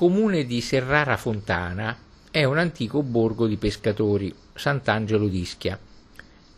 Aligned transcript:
comune 0.00 0.46
di 0.46 0.62
Serrara 0.62 1.18
Fontana 1.18 1.94
è 2.30 2.44
un 2.44 2.56
antico 2.56 3.02
borgo 3.02 3.46
di 3.46 3.58
pescatori, 3.58 4.34
Sant'Angelo 4.54 5.28
d'Ischia. 5.28 5.78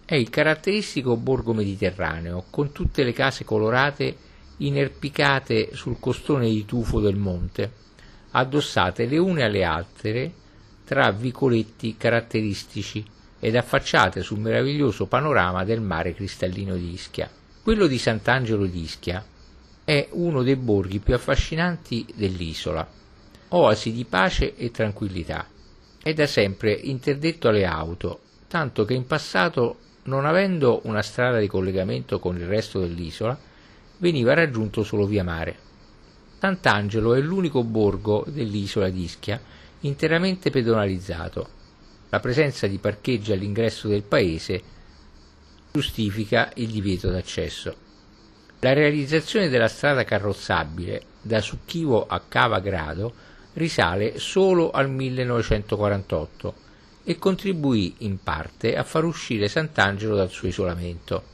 È 0.04 0.14
il 0.14 0.30
caratteristico 0.30 1.16
borgo 1.16 1.52
mediterraneo, 1.52 2.44
con 2.50 2.70
tutte 2.70 3.02
le 3.02 3.12
case 3.12 3.44
colorate 3.44 4.16
inerpicate 4.58 5.70
sul 5.72 5.98
costone 5.98 6.48
di 6.48 6.64
tufo 6.64 7.00
del 7.00 7.16
monte, 7.16 7.72
addossate 8.30 9.06
le 9.06 9.18
une 9.18 9.42
alle 9.42 9.64
altre 9.64 10.32
tra 10.84 11.10
vicoletti 11.10 11.96
caratteristici 11.96 13.04
ed 13.40 13.56
affacciate 13.56 14.22
sul 14.22 14.38
meraviglioso 14.38 15.06
panorama 15.06 15.64
del 15.64 15.80
mare 15.80 16.14
cristallino 16.14 16.76
di 16.76 16.92
Ischia. 16.92 17.28
Quello 17.60 17.88
di 17.88 17.98
Sant'Angelo 17.98 18.66
di 18.66 18.82
Ischia 18.82 19.26
è 19.82 20.06
uno 20.12 20.44
dei 20.44 20.54
borghi 20.54 21.00
più 21.00 21.14
affascinanti 21.14 22.06
dell'isola, 22.14 23.00
oasi 23.54 23.92
di 23.92 24.04
pace 24.04 24.56
e 24.56 24.70
tranquillità. 24.70 25.46
È 26.02 26.12
da 26.14 26.26
sempre 26.26 26.72
interdetto 26.72 27.48
alle 27.48 27.66
auto, 27.66 28.20
tanto 28.48 28.84
che 28.84 28.94
in 28.94 29.06
passato, 29.06 29.78
non 30.04 30.24
avendo 30.24 30.80
una 30.84 31.02
strada 31.02 31.38
di 31.38 31.46
collegamento 31.46 32.18
con 32.18 32.36
il 32.36 32.46
resto 32.46 32.80
dell'isola, 32.80 33.38
veniva 33.98 34.34
raggiunto 34.34 34.82
solo 34.82 35.06
via 35.06 35.22
mare. 35.22 35.70
Sant'Angelo 36.38 37.14
è 37.14 37.20
l'unico 37.20 37.62
borgo 37.62 38.24
dell'isola 38.26 38.88
di 38.88 39.02
Ischia 39.02 39.40
interamente 39.80 40.50
pedonalizzato. 40.50 41.60
La 42.08 42.20
presenza 42.20 42.66
di 42.66 42.78
parcheggi 42.78 43.32
all'ingresso 43.32 43.86
del 43.86 44.02
paese 44.02 44.62
giustifica 45.70 46.50
il 46.56 46.68
divieto 46.68 47.10
d'accesso. 47.10 47.74
La 48.60 48.72
realizzazione 48.72 49.48
della 49.48 49.68
strada 49.68 50.04
carrozzabile 50.04 51.02
da 51.20 51.40
Succhivo 51.40 52.06
a 52.06 52.20
Cava 52.26 52.58
Grado 52.58 53.30
risale 53.54 54.18
solo 54.18 54.70
al 54.70 54.90
1948 54.90 56.54
e 57.04 57.18
contribuì 57.18 57.94
in 57.98 58.22
parte 58.22 58.76
a 58.76 58.84
far 58.84 59.04
uscire 59.04 59.48
Sant'Angelo 59.48 60.14
dal 60.14 60.30
suo 60.30 60.48
isolamento. 60.48 61.30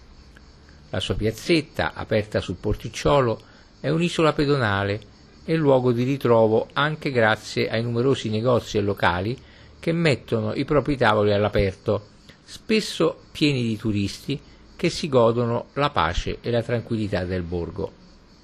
La 0.91 1.01
sua 1.01 1.15
piazzetta, 1.15 1.93
aperta 1.93 2.41
sul 2.41 2.57
porticciolo, 2.57 3.41
è 3.81 3.91
un'isola 3.91 4.33
pedonale 4.33 5.01
e 5.45 5.55
luogo 5.55 5.93
di 5.93 6.03
ritrovo 6.03 6.69
anche 6.73 7.11
grazie 7.11 7.69
ai 7.69 7.83
numerosi 7.83 8.29
negozi 8.29 8.79
e 8.79 8.81
locali 8.81 9.39
che 9.79 9.93
mettono 9.93 10.55
i 10.55 10.65
propri 10.65 10.97
tavoli 10.97 11.33
all'aperto, 11.33 12.09
spesso 12.45 13.25
pieni 13.31 13.63
di 13.63 13.77
turisti 13.77 14.41
che 14.75 14.91
si 14.91 15.09
godono 15.09 15.67
la 15.75 15.91
pace 15.91 16.39
e 16.41 16.51
la 16.51 16.63
tranquillità 16.63 17.25
del 17.25 17.43
borgo. 17.43 17.93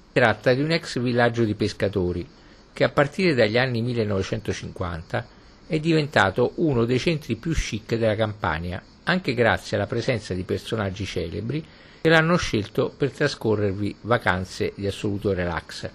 Si 0.07 0.19
tratta 0.19 0.53
di 0.53 0.61
un 0.61 0.71
ex 0.71 0.99
villaggio 0.99 1.43
di 1.43 1.55
pescatori 1.55 2.27
che 2.75 2.83
a 2.83 2.89
partire 2.89 3.33
dagli 3.33 3.57
anni 3.57 3.81
1950 3.81 5.25
è 5.65 5.79
diventato 5.79 6.51
uno 6.55 6.83
dei 6.83 6.99
centri 6.99 7.37
più 7.37 7.53
chic 7.53 7.95
della 7.95 8.15
Campania, 8.15 8.83
anche 9.03 9.33
grazie 9.33 9.77
alla 9.77 9.87
presenza 9.87 10.33
di 10.33 10.43
personaggi 10.43 11.05
celebri 11.05 11.65
che 12.01 12.09
l'hanno 12.09 12.35
scelto 12.35 12.93
per 12.95 13.11
trascorrervi 13.11 13.95
vacanze 14.01 14.73
di 14.75 14.85
assoluto 14.87 15.31
relax. 15.31 15.89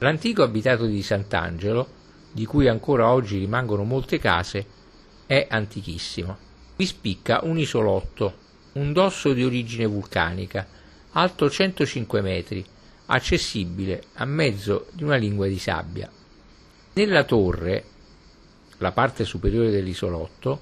L'antico 0.00 0.42
abitato 0.42 0.84
di 0.84 1.02
Sant'Angelo, 1.02 1.88
di 2.30 2.44
cui 2.44 2.68
ancora 2.68 3.08
oggi 3.08 3.38
rimangono 3.38 3.82
molte 3.84 4.18
case, 4.18 4.66
è 5.24 5.46
antichissimo. 5.48 6.36
Vi 6.76 6.84
spicca 6.84 7.40
un 7.44 7.56
isolotto 7.56 8.34
un 8.72 8.92
dosso 8.92 9.32
di 9.32 9.42
origine 9.42 9.86
vulcanica, 9.86 10.66
alto 11.12 11.48
105 11.48 12.20
metri, 12.20 12.62
accessibile 13.12 14.04
a 14.14 14.24
mezzo 14.24 14.86
di 14.92 15.04
una 15.04 15.16
lingua 15.16 15.46
di 15.46 15.58
sabbia. 15.58 16.10
Nella 16.94 17.24
torre, 17.24 17.84
la 18.78 18.92
parte 18.92 19.24
superiore 19.24 19.70
dell'isolotto, 19.70 20.60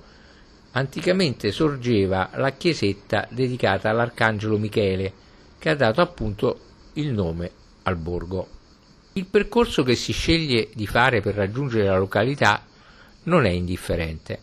anticamente 0.73 1.53
sorgeva 1.53 2.31
la 2.35 2.51
chiesetta 2.53 3.27
dedicata 3.31 3.89
all'Arcangelo 3.89 4.59
Michele, 4.59 5.13
che 5.59 5.71
ha 5.71 5.75
dato 5.75 6.01
appunto 6.01 6.61
il 6.95 7.13
nome 7.13 7.51
al 7.85 7.97
borgo. 7.97 8.49
Il 9.13 9.27
percorso 9.27 9.83
che 9.83 9.95
si 9.95 10.13
sceglie 10.13 10.71
di 10.75 10.87
fare 10.87 11.21
per 11.21 11.35
raggiungere 11.35 11.85
la 11.85 11.99
località 11.99 12.65
non 13.25 13.45
è 13.45 13.51
indifferente. 13.51 14.39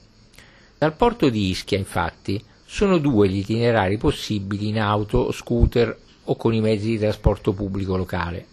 Dal 0.77 0.95
porto 0.95 1.29
di 1.29 1.49
Ischia, 1.49 1.77
infatti, 1.77 2.41
sono 2.65 2.99
due 2.99 3.27
gli 3.27 3.37
itinerari 3.37 3.97
possibili 3.97 4.67
in 4.67 4.79
auto, 4.79 5.31
scooter 5.31 6.05
o 6.27 6.35
con 6.35 6.53
i 6.53 6.61
mezzi 6.61 6.87
di 6.87 6.99
trasporto 6.99 7.53
pubblico 7.53 7.97
locale. 7.97 8.45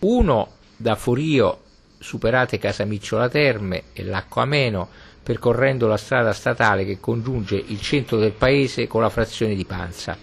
Uno 0.00 0.48
da 0.76 0.94
Forio, 0.94 1.60
superate 1.98 2.58
Casamicciola 2.58 3.28
Terme 3.28 3.84
e 3.92 4.04
Lacco 4.04 4.40
Ameno, 4.40 4.88
percorrendo 5.22 5.86
la 5.86 5.96
strada 5.96 6.32
statale 6.32 6.84
che 6.84 7.00
congiunge 7.00 7.56
il 7.56 7.80
centro 7.80 8.18
del 8.18 8.32
paese 8.32 8.86
con 8.86 9.00
la 9.00 9.08
frazione 9.08 9.54
di 9.54 9.64
Panza. 9.64 10.16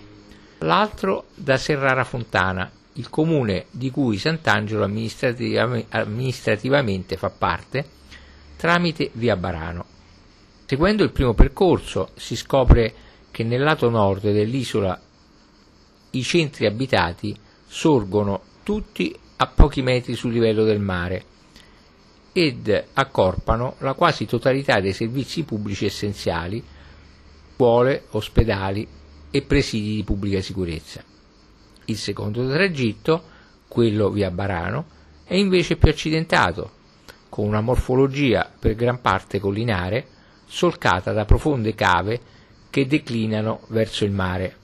L'altro 0.60 1.26
da 1.34 1.58
Serrara 1.58 2.04
Fontana, 2.04 2.70
il 2.94 3.10
comune 3.10 3.66
di 3.72 3.90
cui 3.90 4.18
Sant'Angelo 4.18 4.84
amministrativ- 4.84 5.86
amministrativamente 5.90 7.18
fa 7.18 7.32
parte, 7.32 7.86
tramite 8.58 9.10
via 9.14 9.36
Barano. 9.36 9.86
Seguendo 10.68 11.04
il 11.04 11.12
primo 11.12 11.34
percorso 11.34 12.12
si 12.16 12.36
scopre 12.36 12.94
che 13.32 13.44
nel 13.44 13.64
lato 13.64 13.90
nord 13.90 14.32
dell'isola 14.32 15.00
i 16.12 16.24
centri 16.24 16.66
abitati 16.66 17.36
sorgono 17.68 18.42
tutti 18.64 19.16
a 19.38 19.48
pochi 19.48 19.82
metri 19.82 20.16
sul 20.16 20.34
livello 20.34 20.64
del 20.64 20.80
mare 20.80 21.26
ed 22.34 22.86
accorpano 22.94 23.76
la 23.80 23.94
quasi 23.94 24.26
totalità 24.26 24.80
dei 24.80 24.94
servizi 24.94 25.44
pubblici 25.44 25.86
essenziali, 25.86 26.64
scuole, 27.62 28.06
ospedali 28.12 28.88
e 29.30 29.42
presidi 29.44 29.96
di 29.96 30.04
pubblica 30.04 30.42
sicurezza. 30.42 31.04
Il 31.86 31.98
secondo 31.98 32.48
tragitto, 32.50 33.24
quello 33.68 34.10
via 34.10 34.32
Barano, 34.32 34.86
è 35.24 35.36
invece 35.36 35.78
più 35.78 35.90
accidentato, 35.90 36.72
con 37.30 37.46
una 37.46 37.62
morfologia 37.62 38.52
per 38.60 38.74
gran 38.76 39.00
parte 39.00 39.40
collinare, 39.40 40.08
solcata 40.48 41.14
da 41.14 41.26
profonde 41.26 41.76
cave 41.76 42.20
che 42.72 42.88
declinano 42.88 43.62
verso 43.68 44.06
il 44.06 44.12
mare. 44.12 44.58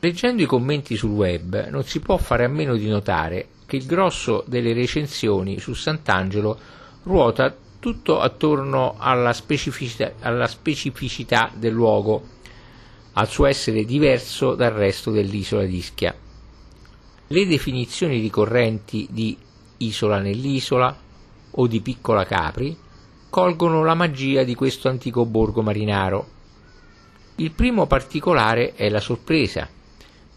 Leggendo 0.00 0.42
i 0.42 0.46
commenti 0.46 0.96
sul 0.96 1.10
web 1.10 1.70
non 1.70 1.82
si 1.82 1.98
può 1.98 2.18
fare 2.18 2.44
a 2.44 2.48
meno 2.48 2.76
di 2.76 2.88
notare 2.88 3.48
che 3.66 3.74
il 3.74 3.84
grosso 3.84 4.44
delle 4.46 4.72
recensioni 4.72 5.58
su 5.58 5.74
Sant'Angelo 5.74 6.56
ruota 7.02 7.52
tutto 7.80 8.20
attorno 8.20 8.94
alla 8.96 9.32
specificità, 9.32 10.12
alla 10.20 10.46
specificità 10.46 11.50
del 11.52 11.72
luogo, 11.72 12.22
al 13.14 13.28
suo 13.28 13.46
essere 13.46 13.84
diverso 13.84 14.54
dal 14.54 14.70
resto 14.70 15.10
dell'isola 15.10 15.64
di 15.64 15.76
Ischia. 15.76 16.14
Le 17.26 17.46
definizioni 17.46 18.20
ricorrenti 18.20 19.08
di 19.10 19.36
isola 19.78 20.20
nell'isola 20.20 20.96
o 21.50 21.66
di 21.66 21.80
piccola 21.80 22.24
Capri 22.24 22.76
colgono 23.28 23.82
la 23.82 23.94
magia 23.94 24.44
di 24.44 24.54
questo 24.54 24.88
antico 24.88 25.26
borgo 25.26 25.60
marinaro. 25.60 26.28
Il 27.36 27.50
primo 27.50 27.86
particolare 27.86 28.74
è 28.74 28.88
la 28.88 29.00
sorpresa, 29.00 29.68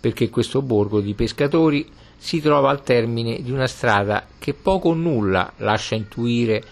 perché 0.02 0.30
questo 0.30 0.62
borgo 0.62 1.00
di 1.00 1.14
pescatori 1.14 1.88
si 2.18 2.42
trova 2.42 2.70
al 2.70 2.84
termine 2.84 3.42
di 3.42 3.52
una 3.52 3.68
strada 3.68 4.28
che 4.38 4.54
poco 4.54 4.90
o 4.90 4.94
nulla 4.94 5.54
lascia 5.58 5.96
intuire 5.96 6.64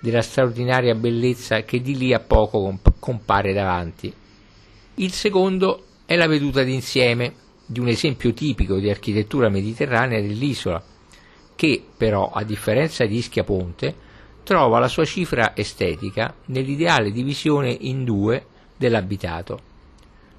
della 0.00 0.22
straordinaria 0.22 0.94
bellezza 0.94 1.62
che 1.62 1.80
di 1.80 1.96
lì 1.96 2.12
a 2.12 2.20
poco 2.20 2.60
comp- 2.60 2.94
compare 2.98 3.52
davanti. 3.52 4.12
Il 4.96 5.12
secondo 5.12 5.84
è 6.06 6.16
la 6.16 6.26
veduta 6.26 6.62
d'insieme 6.62 7.34
di 7.66 7.80
un 7.80 7.88
esempio 7.88 8.32
tipico 8.32 8.78
di 8.78 8.88
architettura 8.88 9.50
mediterranea 9.50 10.20
dell'isola, 10.20 10.82
che 11.54 11.84
però, 11.96 12.30
a 12.32 12.42
differenza 12.44 13.04
di 13.04 13.16
Ischia 13.16 13.44
Ponte, 13.44 13.94
trova 14.42 14.78
la 14.78 14.88
sua 14.88 15.04
cifra 15.04 15.54
estetica 15.54 16.34
nell'ideale 16.46 17.10
divisione 17.10 17.76
in 17.80 18.04
due 18.04 18.46
dell'abitato. 18.76 19.60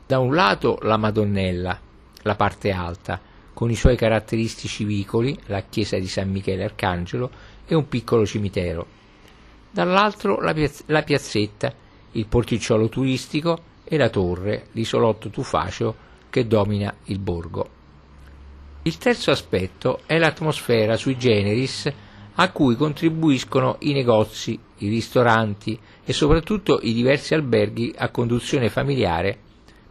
Da 0.07 0.17
un 0.17 0.33
lato 0.33 0.79
la 0.81 0.97
Madonnella, 0.97 1.79
la 2.23 2.35
parte 2.35 2.71
alta, 2.71 3.19
con 3.53 3.69
i 3.69 3.75
suoi 3.75 3.95
caratteristici 3.95 4.83
vicoli, 4.83 5.37
la 5.47 5.63
chiesa 5.63 5.97
di 5.97 6.07
San 6.07 6.29
Michele 6.29 6.63
Arcangelo 6.63 7.29
e 7.65 7.75
un 7.75 7.87
piccolo 7.87 8.25
cimitero. 8.25 8.85
Dall'altro 9.71 10.41
la, 10.41 10.53
piaz- 10.53 10.83
la 10.87 11.03
piazzetta, 11.03 11.73
il 12.13 12.25
porticciolo 12.25 12.89
turistico 12.89 13.63
e 13.83 13.97
la 13.97 14.09
torre, 14.09 14.67
l'isolotto 14.71 15.29
tufaceo 15.29 16.07
che 16.29 16.47
domina 16.47 16.93
il 17.05 17.19
borgo. 17.19 17.69
Il 18.83 18.97
terzo 18.97 19.31
aspetto 19.31 20.01
è 20.05 20.17
l'atmosfera 20.17 20.95
sui 20.95 21.17
generis 21.17 21.91
a 22.35 22.51
cui 22.51 22.75
contribuiscono 22.75 23.75
i 23.79 23.91
negozi, 23.91 24.57
i 24.77 24.87
ristoranti 24.87 25.77
e 26.05 26.13
soprattutto 26.13 26.79
i 26.81 26.93
diversi 26.93 27.33
alberghi 27.33 27.93
a 27.97 28.09
conduzione 28.09 28.69
familiare 28.69 29.37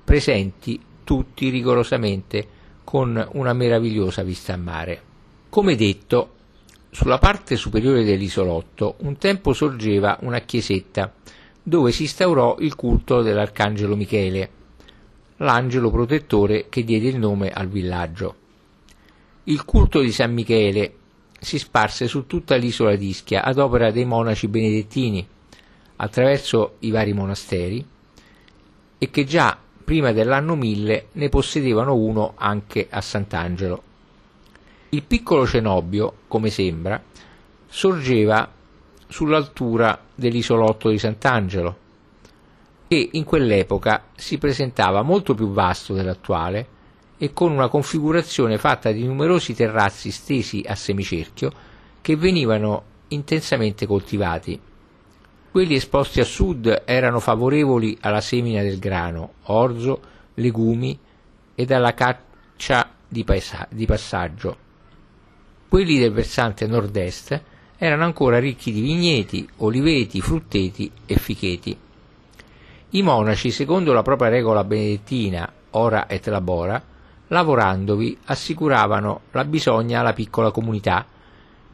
presenti 0.03 0.81
tutti 1.09 1.49
rigorosamente 1.49 2.47
con 2.85 3.27
una 3.33 3.55
meravigliosa 3.55 4.23
vista 4.23 4.53
a 4.53 4.59
mare. 4.59 5.03
Come 5.49 5.75
detto, 5.75 6.37
Sulla 6.91 7.19
parte 7.19 7.57
superiore 7.57 8.03
dell'isolotto 8.03 8.97
un 9.01 9.19
tempo 9.19 9.53
sorgeva 9.53 10.19
una 10.23 10.41
chiesetta 10.41 11.13
dove 11.63 11.93
si 11.93 12.05
instaurò 12.05 12.57
il 12.61 12.75
culto 12.77 13.21
dell'arcangelo 13.21 13.95
Michele, 13.95 14.51
l'angelo 15.37 15.91
protettore 15.91 16.69
che 16.71 16.85
diede 16.85 17.09
il 17.09 17.19
nome 17.19 17.51
al 17.51 17.69
villaggio. 17.69 18.35
Il 19.45 19.65
culto 19.67 20.01
di 20.01 20.11
San 20.11 20.33
Michele 20.33 20.95
si 21.39 21.59
sparse 21.59 22.09
su 22.09 22.27
tutta 22.27 22.57
l'isola 22.57 22.97
di 22.97 23.09
Ischia 23.09 23.45
ad 23.45 23.59
opera 23.59 23.91
dei 23.91 24.07
monaci 24.07 24.49
benedettini, 24.49 25.27
attraverso 25.97 26.77
i 26.81 26.91
vari 26.91 27.13
monasteri, 27.13 27.87
e 28.97 29.11
che 29.11 29.25
già 29.25 29.57
prima 29.89 30.13
dell'anno 30.13 30.55
1000 30.55 31.07
ne 31.13 31.31
possedevano 31.31 31.95
uno 31.95 32.35
anche 32.37 32.89
a 32.91 33.01
Sant'Angelo. 33.01 33.83
Il 34.91 35.03
piccolo 35.03 35.47
cenobio, 35.47 36.13
come 36.29 36.51
sembra, 36.51 37.03
sorgeva 37.67 38.47
sull'altura 39.09 39.99
dell'isolotto 40.15 40.91
di 40.91 40.99
Sant'Angelo, 40.99 41.77
che 42.87 43.09
in 43.13 43.25
quell'epoca 43.25 44.09
si 44.15 44.37
presentava 44.37 45.01
molto 45.01 45.33
più 45.33 45.53
vasto 45.53 45.95
dell'attuale 45.95 46.67
e 47.17 47.33
con 47.33 47.53
una 47.53 47.69
configurazione 47.69 48.59
fatta 48.59 48.93
di 48.93 49.07
numerosi 49.07 49.55
terrazzi 49.55 50.11
stesi 50.11 50.63
a 50.69 50.75
semicerchio 50.75 51.51
che 52.03 52.15
venivano 52.15 52.83
intensamente 53.09 53.87
coltivati. 53.87 54.61
Quelli 55.51 55.75
esposti 55.75 56.21
a 56.21 56.25
sud 56.25 56.83
erano 56.85 57.21
favorevoli 57.21 57.97
alla 58.03 58.21
semina 58.21 58.63
del 58.63 58.79
grano, 58.79 59.33
orzo, 59.45 60.01
legumi 60.35 60.99
ed 61.55 61.73
alla 61.73 61.95
caccia 61.95 62.91
di, 63.09 63.25
paesa- 63.25 63.67
di 63.71 63.87
passaggio. 63.87 64.57
Quelli 65.67 65.99
del 65.99 66.13
versante 66.13 66.67
nord-est 66.67 67.43
erano 67.79 68.05
ancora 68.05 68.39
ricchi 68.39 68.73
di 68.73 68.83
vigneti, 68.83 69.49
oliveti, 69.59 70.21
frutteti 70.21 70.91
e 71.07 71.17
ficheti. 71.17 71.77
I 72.91 73.03
monaci, 73.03 73.51
secondo 73.51 73.93
la 73.95 74.03
propria 74.03 74.29
regola 74.29 74.65
benedettina, 74.65 75.51
ora 75.71 76.09
et 76.09 76.27
labora, 76.27 76.83
lavorandovi 77.29 78.19
assicuravano 78.27 79.21
la 79.33 79.45
bisogna 79.45 80.01
alla 80.01 80.13
piccola 80.13 80.51
comunità 80.51 81.07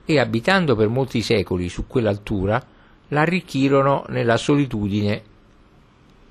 e 0.04 0.18
abitando 0.20 0.76
per 0.76 0.88
molti 0.88 1.22
secoli 1.22 1.68
su 1.68 1.86
quell'altura 1.86 2.72
l'arricchirono 3.14 4.04
nella 4.08 4.36
solitudine 4.36 5.22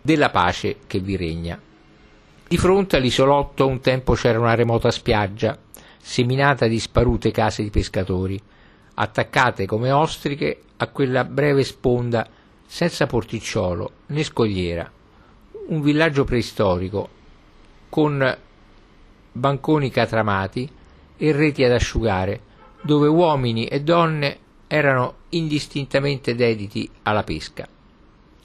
della 0.01 0.29
pace 0.29 0.79
che 0.85 0.99
vi 0.99 1.15
regna. 1.15 1.59
Di 2.45 2.57
fronte 2.57 2.97
all'isolotto 2.97 3.65
un 3.65 3.79
tempo 3.79 4.13
c'era 4.13 4.37
una 4.37 4.53
remota 4.53 4.91
spiaggia, 4.91 5.57
seminata 5.97 6.67
di 6.67 6.77
sparute 6.79 7.31
case 7.31 7.63
di 7.63 7.69
pescatori, 7.69 8.39
attaccate 8.95 9.65
come 9.65 9.91
ostriche 9.91 10.61
a 10.77 10.87
quella 10.87 11.23
breve 11.23 11.63
sponda 11.63 12.27
senza 12.65 13.07
porticciolo 13.07 13.91
né 14.07 14.23
scogliera, 14.23 14.91
un 15.67 15.81
villaggio 15.81 16.25
preistorico 16.25 17.09
con 17.87 18.37
banconi 19.31 19.89
catramati 19.89 20.69
e 21.15 21.31
reti 21.31 21.63
ad 21.63 21.71
asciugare, 21.71 22.41
dove 22.81 23.07
uomini 23.07 23.67
e 23.67 23.81
donne 23.81 24.37
erano 24.73 25.17
indistintamente 25.29 26.33
dediti 26.33 26.89
alla 27.03 27.21
pesca. 27.21 27.67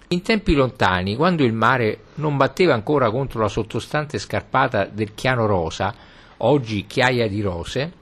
In 0.09 0.21
tempi 0.21 0.53
lontani, 0.53 1.17
quando 1.17 1.43
il 1.43 1.55
mare 1.55 2.01
non 2.17 2.37
batteva 2.37 2.75
ancora 2.75 3.11
contro 3.11 3.41
la 3.41 3.49
sottostante 3.49 4.19
scarpata 4.19 4.85
del 4.85 5.15
Chiano 5.15 5.47
Rosa, 5.47 5.95
oggi 6.39 6.85
Chiaia 6.87 7.27
di 7.29 7.41
Rose, 7.41 7.93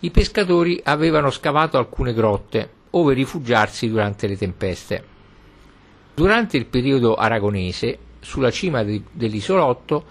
i 0.00 0.10
pescatori 0.10 0.80
avevano 0.84 1.28
scavato 1.28 1.76
alcune 1.76 2.14
grotte 2.14 2.70
ove 2.92 3.12
rifugiarsi 3.12 3.90
durante 3.90 4.26
le 4.26 4.38
tempeste. 4.38 5.04
Durante 6.14 6.56
il 6.56 6.64
periodo 6.64 7.14
aragonese, 7.14 7.98
sulla 8.20 8.50
cima 8.50 8.84
di, 8.84 9.04
dell'isolotto 9.12 10.02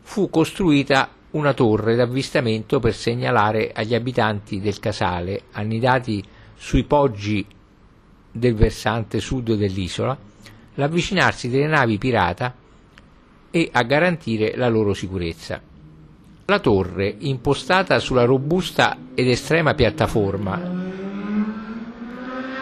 fu 0.00 0.28
costruita 0.28 1.08
una 1.30 1.54
torre 1.54 1.94
d'avvistamento 1.94 2.80
per 2.80 2.94
segnalare 2.94 3.70
agli 3.72 3.94
abitanti 3.94 4.60
del 4.60 4.80
casale, 4.80 5.42
annidati 5.52 6.40
sui 6.62 6.84
poggi 6.84 7.44
del 8.30 8.54
versante 8.54 9.18
sud 9.18 9.54
dell'isola, 9.54 10.16
l'avvicinarsi 10.74 11.50
delle 11.50 11.66
navi 11.66 11.98
pirata 11.98 12.54
e 13.50 13.68
a 13.72 13.82
garantire 13.82 14.54
la 14.54 14.68
loro 14.68 14.94
sicurezza. 14.94 15.60
La 16.44 16.60
torre, 16.60 17.16
impostata 17.18 17.98
sulla 17.98 18.24
robusta 18.24 18.96
ed 19.12 19.26
estrema 19.26 19.74
piattaforma 19.74 20.60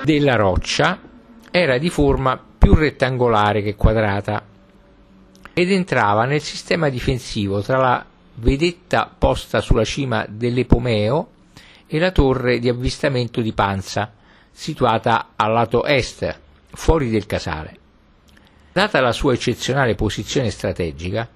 della 0.03 0.35
roccia, 0.35 0.99
era 1.51 1.77
di 1.77 1.91
forma 1.91 2.43
più 2.59 2.73
rettangolare 2.73 3.61
che 3.61 3.75
quadrata 3.75 4.43
ed 5.53 5.71
entrava 5.71 6.25
nel 6.25 6.41
sistema 6.41 6.89
difensivo 6.89 7.61
tra 7.61 7.77
la 7.77 8.07
vedetta 8.37 9.15
posta 9.17 9.61
sulla 9.61 9.85
cima 9.85 10.25
dell'Epomeo 10.27 11.29
e 11.93 11.99
la 11.99 12.13
torre 12.13 12.61
di 12.61 12.69
avvistamento 12.69 13.41
di 13.41 13.53
Panza, 13.53 14.13
situata 14.53 15.31
al 15.35 15.53
lato 15.53 15.85
est, 15.85 16.39
fuori 16.69 17.11
del 17.11 17.27
casale. 17.27 17.79
Data 18.73 19.01
la 19.01 19.11
sua 19.11 19.33
eccezionale 19.33 19.97
posizione 19.97 20.51
strategica, 20.51 21.29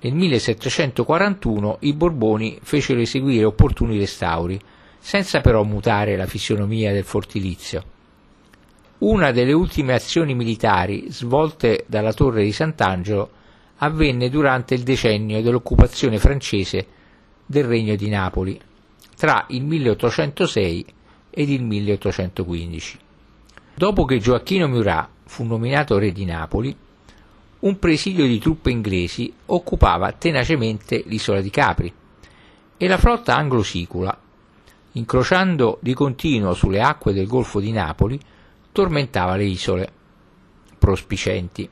nel 0.00 0.14
1741 0.14 1.78
i 1.80 1.94
Borboni 1.94 2.60
fecero 2.62 3.00
eseguire 3.00 3.44
opportuni 3.44 3.98
restauri, 3.98 4.60
senza 5.00 5.40
però 5.40 5.64
mutare 5.64 6.16
la 6.16 6.26
fisionomia 6.26 6.92
del 6.92 7.02
fortilizio. 7.02 7.82
Una 8.98 9.32
delle 9.32 9.52
ultime 9.52 9.94
azioni 9.94 10.36
militari 10.36 11.06
svolte 11.10 11.84
dalla 11.88 12.12
torre 12.12 12.44
di 12.44 12.52
Sant'Angelo 12.52 13.30
avvenne 13.78 14.30
durante 14.30 14.74
il 14.74 14.84
decennio 14.84 15.42
dell'occupazione 15.42 16.18
francese 16.18 16.86
del 17.44 17.64
Regno 17.64 17.96
di 17.96 18.08
Napoli, 18.08 18.60
tra 19.18 19.46
il 19.48 19.64
1806 19.64 20.86
ed 21.30 21.50
il 21.50 21.64
1815. 21.64 22.98
Dopo 23.74 24.04
che 24.04 24.18
Gioacchino 24.18 24.68
Murat 24.68 25.08
fu 25.24 25.42
nominato 25.42 25.98
re 25.98 26.12
di 26.12 26.24
Napoli, 26.24 26.74
un 27.60 27.78
presidio 27.80 28.24
di 28.24 28.38
truppe 28.38 28.70
inglesi 28.70 29.32
occupava 29.46 30.12
tenacemente 30.12 31.02
l'isola 31.06 31.40
di 31.40 31.50
Capri 31.50 31.92
e 32.76 32.86
la 32.86 32.96
flotta 32.96 33.34
anglo-sicula, 33.34 34.16
incrociando 34.92 35.78
di 35.82 35.94
continuo 35.94 36.54
sulle 36.54 36.80
acque 36.80 37.12
del 37.12 37.26
Golfo 37.26 37.58
di 37.58 37.72
Napoli, 37.72 38.20
tormentava 38.70 39.34
le 39.34 39.44
isole 39.44 39.92
prospicenti. 40.78 41.68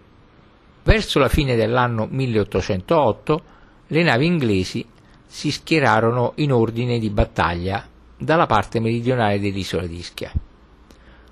Verso 0.82 1.21
la 1.21 1.28
fine 1.28 1.54
dell'anno 1.54 2.09
1808 2.11 3.42
le 3.87 4.02
navi 4.02 4.26
inglesi 4.26 4.85
si 5.26 5.50
schierarono 5.50 6.33
in 6.37 6.52
ordine 6.52 6.99
di 6.99 7.11
battaglia 7.11 7.87
dalla 8.16 8.47
parte 8.47 8.80
meridionale 8.80 9.38
dell'isola 9.38 9.87
di 9.87 9.97
Ischia, 9.97 10.33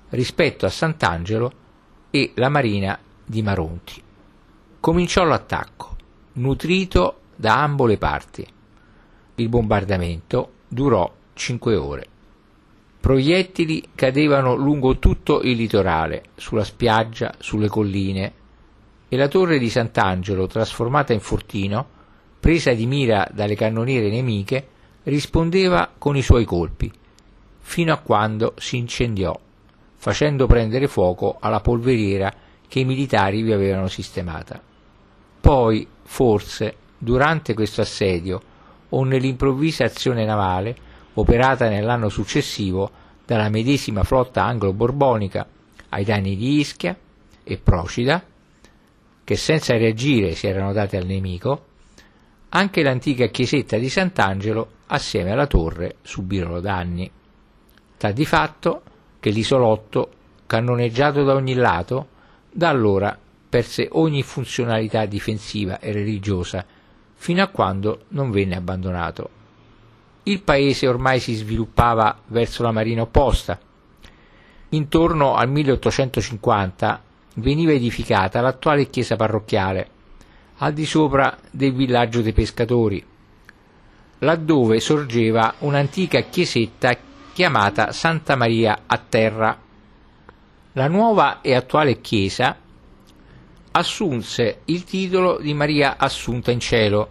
rispetto 0.09 0.65
a 0.65 0.69
Sant'Angelo 0.69 1.51
e 2.11 2.31
la 2.35 2.49
marina 2.49 2.97
di 3.25 3.41
Maronti. 3.41 4.01
Cominciò 4.79 5.23
l'attacco, 5.23 5.95
nutrito 6.33 7.19
da 7.35 7.61
ambo 7.61 7.85
le 7.85 7.97
parti. 7.97 8.45
Il 9.35 9.49
bombardamento 9.49 10.51
durò 10.67 11.11
cinque 11.33 11.75
ore. 11.75 12.07
Proiettili 12.99 13.89
cadevano 13.93 14.55
lungo 14.55 14.97
tutto 14.97 15.41
il 15.41 15.57
litorale, 15.57 16.25
sulla 16.35 16.63
spiaggia, 16.63 17.33
sulle 17.39 17.67
colline, 17.67 18.33
e 19.07 19.17
la 19.17 19.27
torre 19.27 19.59
di 19.59 19.69
Sant'Angelo, 19.69 20.47
trasformata 20.47 21.13
in 21.13 21.19
fortino, 21.19 21.87
presa 22.45 22.73
di 22.73 22.85
mira 22.85 23.27
dalle 23.33 23.55
cannoniere 23.55 24.07
nemiche, 24.07 24.67
rispondeva 25.05 25.89
con 25.97 26.15
i 26.15 26.21
suoi 26.21 26.45
colpi, 26.45 26.91
fino 27.57 27.91
a 27.91 27.97
quando 27.97 28.53
si 28.59 28.77
incendiò, 28.77 29.35
facendo 29.95 30.45
prendere 30.45 30.87
fuoco 30.87 31.37
alla 31.39 31.59
polveriera 31.59 32.31
che 32.67 32.81
i 32.81 32.85
militari 32.85 33.41
vi 33.41 33.51
avevano 33.51 33.87
sistemata. 33.87 34.61
Poi, 35.41 35.87
forse, 36.03 36.75
durante 36.99 37.55
questo 37.55 37.81
assedio 37.81 38.39
o 38.89 39.03
nell'improvvisa 39.03 39.85
azione 39.85 40.23
navale, 40.23 40.75
operata 41.15 41.67
nell'anno 41.67 42.09
successivo 42.09 42.91
dalla 43.25 43.49
medesima 43.49 44.03
flotta 44.03 44.43
anglo-borbonica 44.43 45.47
ai 45.89 46.03
danni 46.03 46.35
di 46.35 46.59
Ischia 46.59 46.95
e 47.43 47.57
Procida, 47.57 48.23
che 49.23 49.35
senza 49.35 49.75
reagire 49.75 50.35
si 50.35 50.45
erano 50.45 50.73
date 50.73 50.97
al 50.97 51.07
nemico, 51.07 51.73
anche 52.55 52.83
l'antica 52.83 53.27
chiesetta 53.27 53.77
di 53.77 53.89
Sant'Angelo 53.89 54.69
assieme 54.87 55.31
alla 55.31 55.45
torre 55.45 55.97
subirono 56.03 56.61
danni. 56.61 57.11
Sta 57.97 58.11
di 58.11 58.25
fatto 58.25 58.81
che 59.19 59.29
l'isolotto, 59.29 60.09
cannoneggiato 60.45 61.25
da 61.25 61.33
ogni 61.33 61.53
lato, 61.53 62.07
da 62.49 62.69
allora 62.69 63.17
perse 63.49 63.89
ogni 63.91 64.23
funzionalità 64.23 65.05
difensiva 65.05 65.79
e 65.79 65.91
religiosa 65.91 66.65
fino 67.13 67.43
a 67.43 67.47
quando 67.47 68.03
non 68.09 68.31
venne 68.31 68.55
abbandonato. 68.55 69.29
Il 70.23 70.41
paese 70.41 70.87
ormai 70.87 71.19
si 71.19 71.33
sviluppava 71.33 72.21
verso 72.27 72.63
la 72.63 72.71
marina 72.71 73.01
opposta, 73.01 73.59
intorno 74.69 75.35
al 75.35 75.49
1850 75.49 77.03
veniva 77.35 77.73
edificata 77.73 78.39
l'attuale 78.39 78.89
chiesa 78.89 79.17
parrocchiale, 79.17 79.89
al 80.57 80.73
di 80.73 80.85
sopra 80.85 81.37
del 81.51 81.73
villaggio 81.73 82.21
dei 82.21 82.33
pescatori, 82.33 83.03
laddove 84.19 84.79
sorgeva 84.79 85.55
un'antica 85.59 86.21
chiesetta 86.21 86.97
chiamata 87.33 87.91
Santa 87.91 88.35
Maria 88.35 88.83
a 88.85 88.97
Terra. 88.97 89.59
La 90.73 90.87
nuova 90.87 91.41
e 91.41 91.53
attuale 91.53 91.99
chiesa 91.99 92.57
assunse 93.71 94.61
il 94.65 94.85
titolo 94.85 95.37
di 95.37 95.53
Maria 95.53 95.97
Assunta 95.97 96.51
in 96.51 96.61
cielo, 96.61 97.09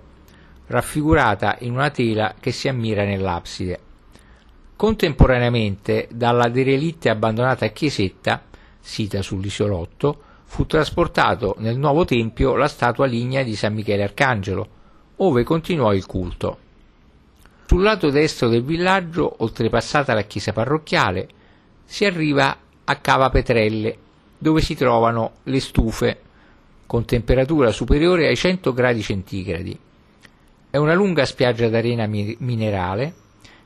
raffigurata 0.67 1.59
in 1.61 1.73
una 1.73 1.91
tela 1.91 2.35
che 2.41 2.53
si 2.53 2.69
ammira 2.69 3.05
nell'abside. 3.05 3.81
Contemporaneamente, 4.77 6.09
dalla 6.11 6.49
derelitta 6.49 7.11
abbandonata 7.11 7.67
chiesetta, 7.69 8.43
sita 8.81 9.21
sull'isolotto, 9.21 10.23
fu 10.55 10.67
trasportato 10.67 11.57
nel 11.59 11.77
nuovo 11.77 12.05
tempio 12.05 12.55
la 12.55 12.69
statua 12.69 13.07
lignea 13.07 13.43
di 13.43 13.57
San 13.57 13.75
Michele 13.75 14.05
Arcangelo, 14.05 14.69
ove 15.17 15.43
continuò 15.43 15.93
il 15.93 16.07
culto. 16.07 16.59
Sul 17.67 17.83
lato 17.83 18.09
destro 18.11 18.47
del 18.47 18.63
villaggio, 18.63 19.35
oltrepassata 19.39 20.15
la 20.15 20.23
chiesa 20.23 20.53
parrocchiale, 20.53 21.29
si 21.85 22.05
arriva 22.05 22.57
a 22.85 22.97
Cava 22.99 23.31
Petrelle, 23.31 23.97
dove 24.39 24.61
si 24.61 24.77
trovano 24.77 25.39
le 25.43 25.59
stufe, 25.59 26.21
con 26.87 27.05
temperatura 27.05 27.73
superiore 27.73 28.29
ai 28.29 28.37
100 28.37 28.73
gradi 28.73 29.03
centigradi. 29.03 29.77
È 30.71 30.77
una 30.77 30.95
lunga 30.95 31.25
spiaggia 31.25 31.69
d'arena 31.69 32.07
minerale, 32.07 33.15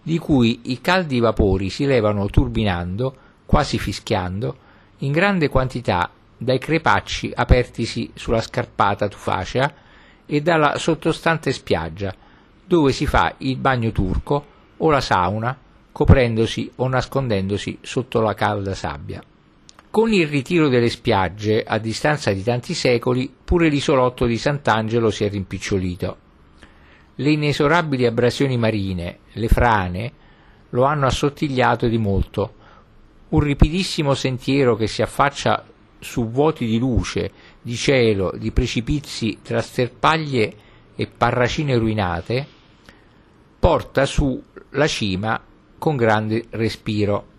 di 0.03 0.17
cui 0.17 0.61
i 0.73 0.81
caldi 0.81 1.21
vapori 1.21 1.69
si 1.69 1.85
levano 1.85 2.25
turbinando, 2.29 3.15
quasi 3.45 3.79
fischiando, 3.79 4.57
in 5.01 5.13
grande 5.13 5.51
quantità 5.51 6.13
dai 6.39 6.59
crepacci 6.59 7.33
apertisi 7.35 8.11
sulla 8.15 8.41
scarpata 8.41 9.09
tufacea 9.09 9.75
e 10.25 10.41
dalla 10.41 10.79
sottostante 10.79 11.53
spiaggia, 11.53 12.15
dove 12.65 12.93
si 12.93 13.07
fa 13.07 13.35
il 13.39 13.57
bagno 13.57 13.91
turco 13.91 14.45
o 14.77 14.91
la 14.91 15.01
sauna, 15.01 15.57
coprendosi 15.91 16.71
o 16.77 16.87
nascondendosi 16.87 17.79
sotto 17.83 18.21
la 18.21 18.35
calda 18.35 18.75
sabbia. 18.75 19.23
Con 19.91 20.13
il 20.13 20.29
ritiro 20.29 20.69
delle 20.69 20.91
spiagge, 20.91 21.65
a 21.67 21.79
distanza 21.79 22.31
di 22.33 22.43
tanti 22.43 22.75
secoli, 22.75 23.33
pure 23.43 23.69
l'isolotto 23.69 24.27
di 24.27 24.37
Sant'Angelo 24.37 25.11
si 25.11 25.25
è 25.25 25.31
rimpicciolito. 25.31 26.17
Le 27.17 27.31
inesorabili 27.31 28.07
abrasioni 28.07 28.57
marine, 28.57 29.19
le 29.33 29.49
frane, 29.49 30.13
lo 30.71 30.85
hanno 30.85 31.07
assottigliato 31.07 31.89
di 31.89 31.99
molto. 31.99 32.55
Un 33.31 33.41
ripidissimo 33.41 34.15
sentiero 34.15 34.77
che 34.77 34.87
si 34.87 35.03
affaccia 35.03 35.65
su 35.99 36.31
vuoti 36.31 36.67
di 36.67 36.79
luce, 36.79 37.31
di 37.61 37.75
cielo, 37.75 38.33
di 38.37 38.51
precipizi 38.53 39.39
tra 39.43 39.61
sterpaglie 39.61 40.55
e 40.95 41.07
parracine 41.07 41.77
ruinate, 41.77 42.47
porta 43.59 44.07
su 44.07 44.43
la 44.71 44.87
cima 44.87 45.41
con 45.79 45.97
grande 45.97 46.47
respiro 46.51 47.37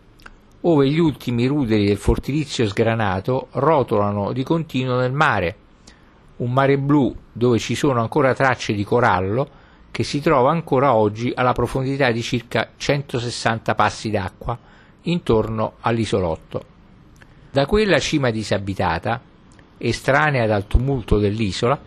ove 0.62 0.90
gli 0.90 1.00
ultimi 1.00 1.46
ruderi 1.46 1.86
del 1.86 1.98
fortilizio 1.98 2.68
sgranato 2.68 3.48
rotolano 3.52 4.34
di 4.34 4.44
continuo 4.44 5.00
nel 5.00 5.14
mare, 5.14 5.56
un 6.38 6.52
mare 6.52 6.78
blu 6.78 7.16
dove 7.32 7.60
ci 7.60 7.76
sono 7.76 8.02
ancora 8.02 8.34
tracce 8.34 8.74
di 8.74 8.84
corallo 8.84 9.50
che 9.92 10.04
si 10.04 10.20
trova 10.20 10.52
ancora 10.52 10.94
oggi 10.94 11.32
alla 11.34 11.54
profondità 11.54 12.12
di 12.12 12.22
circa 12.22 12.72
160 12.76 13.76
passi 13.76 14.10
d'acqua 14.10 14.58
intorno 15.04 15.74
all'isolotto. 15.80 16.78
Da 17.52 17.66
quella 17.66 18.00
cima 18.00 18.30
disabitata, 18.30 19.22
estranea 19.78 20.46
dal 20.46 20.68
tumulto 20.68 21.18
dell'isola, 21.18 21.80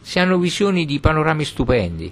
si 0.00 0.18
hanno 0.18 0.38
visioni 0.38 0.86
di 0.86 0.98
panorami 1.00 1.44
stupendi, 1.44 2.10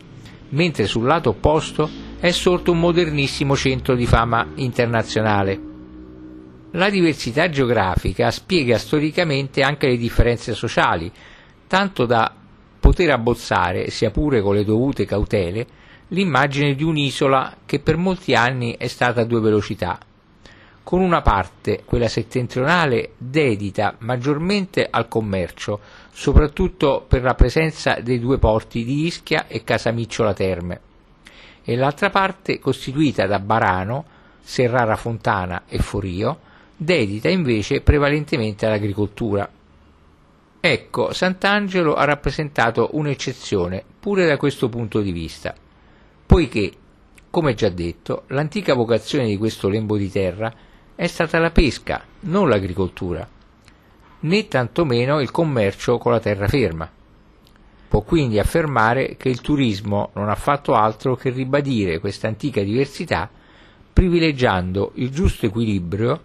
mentre 0.50 0.86
sul 0.86 1.04
lato 1.04 1.30
opposto 1.30 1.88
è 2.20 2.30
sorto 2.30 2.72
un 2.72 2.80
modernissimo 2.80 3.56
centro 3.56 3.94
di 3.94 4.06
fama 4.06 4.46
internazionale, 4.56 5.68
la 6.72 6.90
diversità 6.90 7.48
geografica 7.48 8.30
spiega 8.30 8.76
storicamente 8.76 9.62
anche 9.62 9.86
le 9.86 9.96
differenze 9.96 10.54
sociali, 10.54 11.10
tanto 11.66 12.04
da 12.04 12.30
poter 12.78 13.10
abbozzare, 13.10 13.88
sia 13.88 14.10
pure 14.10 14.42
con 14.42 14.54
le 14.54 14.64
dovute 14.64 15.06
cautele, 15.06 15.66
l'immagine 16.08 16.74
di 16.74 16.84
un'isola 16.84 17.56
che 17.64 17.80
per 17.80 17.96
molti 17.96 18.34
anni 18.34 18.76
è 18.76 18.86
stata 18.86 19.22
a 19.22 19.24
due 19.24 19.40
velocità, 19.40 19.98
con 20.88 21.00
una 21.00 21.20
parte, 21.20 21.82
quella 21.84 22.08
settentrionale, 22.08 23.10
dedita 23.18 23.96
maggiormente 23.98 24.88
al 24.90 25.06
commercio, 25.06 25.80
soprattutto 26.10 27.04
per 27.06 27.20
la 27.20 27.34
presenza 27.34 28.00
dei 28.00 28.18
due 28.18 28.38
porti 28.38 28.84
di 28.84 29.04
Ischia 29.04 29.48
e 29.48 29.64
Casamicciola 29.64 30.32
Terme, 30.32 30.80
e 31.62 31.76
l'altra 31.76 32.08
parte 32.08 32.58
costituita 32.58 33.26
da 33.26 33.38
Barano, 33.38 34.06
Serrara 34.40 34.96
Fontana 34.96 35.64
e 35.68 35.76
Forio, 35.76 36.38
dedita 36.74 37.28
invece 37.28 37.82
prevalentemente 37.82 38.64
all'agricoltura. 38.64 39.46
Ecco, 40.58 41.12
Sant'Angelo 41.12 41.96
ha 41.96 42.04
rappresentato 42.04 42.88
un'eccezione 42.92 43.84
pure 44.00 44.26
da 44.26 44.38
questo 44.38 44.70
punto 44.70 45.02
di 45.02 45.12
vista, 45.12 45.54
poiché, 46.24 46.72
come 47.28 47.52
già 47.52 47.68
detto, 47.68 48.22
l'antica 48.28 48.72
vocazione 48.72 49.26
di 49.26 49.36
questo 49.36 49.68
lembo 49.68 49.98
di 49.98 50.10
terra 50.10 50.50
è 50.98 51.06
stata 51.06 51.38
la 51.38 51.52
pesca, 51.52 52.02
non 52.22 52.48
l'agricoltura, 52.48 53.24
né 54.18 54.48
tantomeno 54.48 55.20
il 55.20 55.30
commercio 55.30 55.96
con 55.96 56.10
la 56.10 56.18
terraferma. 56.18 56.90
Può 57.86 58.00
quindi 58.00 58.40
affermare 58.40 59.14
che 59.16 59.28
il 59.28 59.40
turismo 59.40 60.10
non 60.14 60.28
ha 60.28 60.34
fatto 60.34 60.74
altro 60.74 61.14
che 61.14 61.30
ribadire 61.30 62.00
questa 62.00 62.26
antica 62.26 62.64
diversità 62.64 63.30
privilegiando 63.92 64.90
il 64.96 65.10
giusto 65.10 65.46
equilibrio 65.46 66.20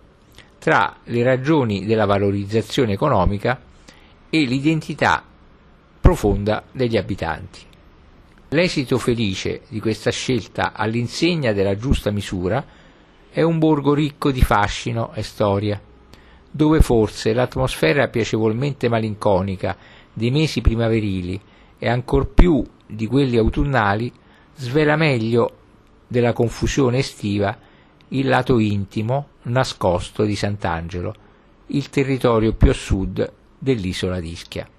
tra 0.58 0.96
le 1.04 1.22
ragioni 1.22 1.86
della 1.86 2.06
valorizzazione 2.06 2.94
economica 2.94 3.62
e 4.28 4.44
l'identità 4.44 5.24
profonda 6.02 6.64
degli 6.72 6.98
abitanti. 6.98 7.60
L'esito 8.50 8.98
felice 8.98 9.62
di 9.68 9.80
questa 9.80 10.10
scelta 10.10 10.74
all'insegna 10.74 11.52
della 11.54 11.78
giusta 11.78 12.10
misura 12.10 12.82
è 13.34 13.42
un 13.42 13.58
borgo 13.58 13.96
ricco 13.96 14.30
di 14.30 14.44
fascino 14.44 15.12
e 15.16 15.24
storia, 15.24 15.82
dove 16.52 16.82
forse 16.82 17.34
l'atmosfera 17.34 18.08
piacevolmente 18.08 18.88
malinconica 18.88 19.76
dei 20.14 20.30
mesi 20.30 20.62
primaverili 20.62 21.42
e 21.80 21.90
ancor 21.90 22.28
più 22.28 22.64
di 22.86 23.08
quelli 23.08 23.38
autunnali 23.38 24.14
svela 24.56 24.96
meglio 24.96 25.52
della 26.08 26.32
confusione 26.32 27.00
estiva 27.00 27.58
il 28.10 28.28
lato 28.28 28.60
intimo, 28.60 29.30
nascosto 29.44 30.26
di 30.26 30.36
Sant'Angelo, 30.36 31.16
il 31.68 31.90
territorio 31.90 32.54
più 32.54 32.70
a 32.70 32.74
sud 32.74 33.34
dell'isola 33.58 34.20
d'Ischia. 34.20 34.70